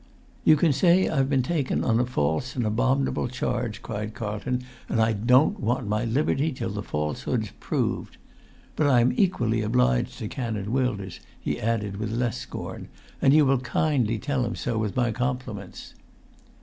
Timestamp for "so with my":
14.55-15.11